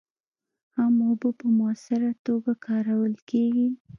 [0.75, 3.67] هم اوبه په مؤثره توکه کارول کېږي.